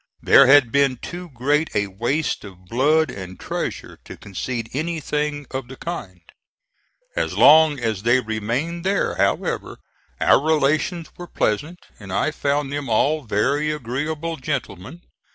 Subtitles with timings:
[0.23, 5.67] There had been too great a waste of blood and treasure to concede anything of
[5.67, 6.21] the kind.
[7.15, 9.77] As long as they remained there, however,
[10.19, 15.01] our relations were pleasant and I found them all very agreeable gentlemen.